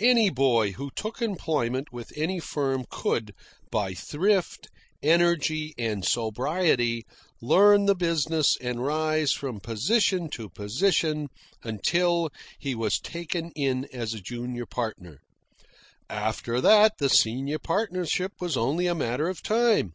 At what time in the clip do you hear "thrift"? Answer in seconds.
3.94-4.68